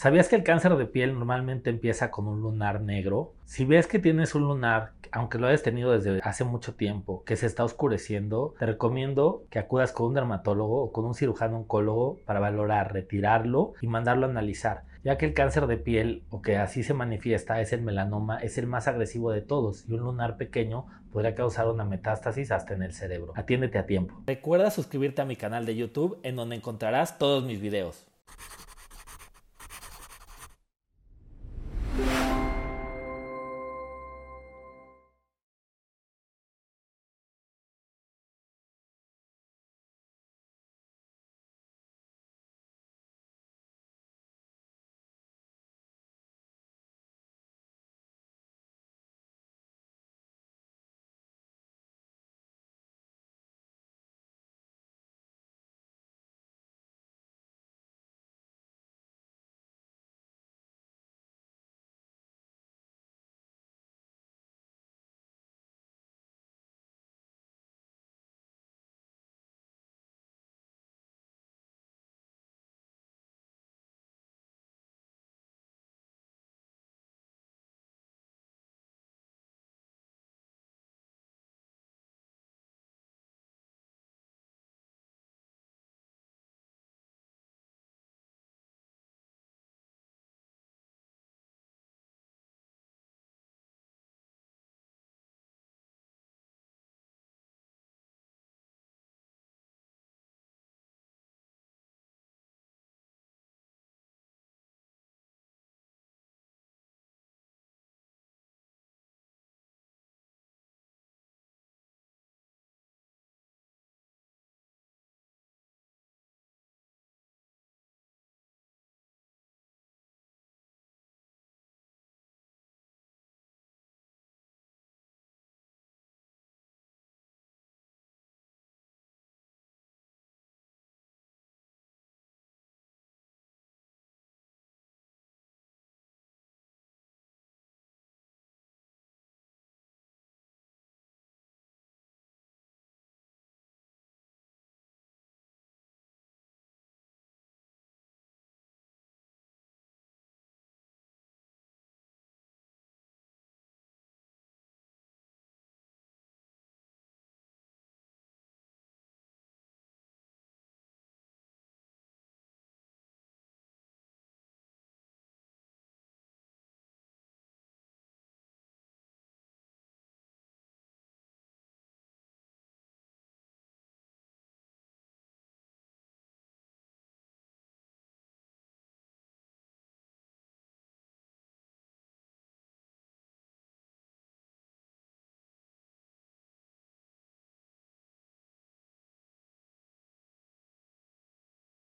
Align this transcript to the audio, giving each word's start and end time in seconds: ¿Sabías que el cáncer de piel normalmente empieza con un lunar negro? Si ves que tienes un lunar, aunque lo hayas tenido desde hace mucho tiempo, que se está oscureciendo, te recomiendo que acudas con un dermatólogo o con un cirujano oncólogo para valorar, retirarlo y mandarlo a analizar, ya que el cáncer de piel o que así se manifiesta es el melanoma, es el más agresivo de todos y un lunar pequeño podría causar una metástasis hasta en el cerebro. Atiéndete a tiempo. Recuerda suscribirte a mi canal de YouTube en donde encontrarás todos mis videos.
¿Sabías 0.00 0.28
que 0.28 0.36
el 0.36 0.44
cáncer 0.44 0.76
de 0.76 0.86
piel 0.86 1.18
normalmente 1.18 1.70
empieza 1.70 2.12
con 2.12 2.28
un 2.28 2.40
lunar 2.40 2.80
negro? 2.80 3.34
Si 3.44 3.64
ves 3.64 3.88
que 3.88 3.98
tienes 3.98 4.36
un 4.36 4.42
lunar, 4.42 4.92
aunque 5.10 5.38
lo 5.38 5.48
hayas 5.48 5.64
tenido 5.64 5.90
desde 5.90 6.20
hace 6.22 6.44
mucho 6.44 6.76
tiempo, 6.76 7.24
que 7.24 7.34
se 7.34 7.46
está 7.46 7.64
oscureciendo, 7.64 8.54
te 8.60 8.66
recomiendo 8.66 9.42
que 9.50 9.58
acudas 9.58 9.90
con 9.90 10.06
un 10.06 10.14
dermatólogo 10.14 10.84
o 10.84 10.92
con 10.92 11.04
un 11.04 11.14
cirujano 11.14 11.58
oncólogo 11.58 12.20
para 12.26 12.38
valorar, 12.38 12.92
retirarlo 12.92 13.72
y 13.80 13.88
mandarlo 13.88 14.26
a 14.26 14.30
analizar, 14.30 14.84
ya 15.08 15.16
que 15.16 15.24
el 15.24 15.32
cáncer 15.32 15.66
de 15.66 15.78
piel 15.78 16.22
o 16.28 16.42
que 16.42 16.58
así 16.58 16.82
se 16.82 16.92
manifiesta 16.92 17.62
es 17.62 17.72
el 17.72 17.80
melanoma, 17.80 18.36
es 18.40 18.58
el 18.58 18.66
más 18.66 18.88
agresivo 18.88 19.30
de 19.30 19.40
todos 19.40 19.88
y 19.88 19.94
un 19.94 20.00
lunar 20.00 20.36
pequeño 20.36 20.84
podría 21.10 21.34
causar 21.34 21.66
una 21.68 21.86
metástasis 21.86 22.50
hasta 22.52 22.74
en 22.74 22.82
el 22.82 22.92
cerebro. 22.92 23.32
Atiéndete 23.34 23.78
a 23.78 23.86
tiempo. 23.86 24.22
Recuerda 24.26 24.70
suscribirte 24.70 25.22
a 25.22 25.24
mi 25.24 25.34
canal 25.34 25.64
de 25.64 25.76
YouTube 25.76 26.18
en 26.24 26.36
donde 26.36 26.56
encontrarás 26.56 27.16
todos 27.16 27.42
mis 27.42 27.58
videos. 27.58 28.06